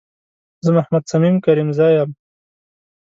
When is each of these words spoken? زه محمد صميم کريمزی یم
زه 0.65 0.69
محمد 0.77 1.03
صميم 1.11 1.35
کريمزی 1.45 1.89
یم 1.97 2.09